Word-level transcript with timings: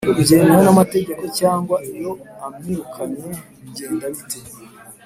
byemewe 0.21 0.61
n’amategeko 0.65 1.23
cyangwa 1.39 1.75
iyo 1.91 2.11
amwirukanye 2.45 3.25
bigenda 3.63 4.05
bite? 4.15 4.39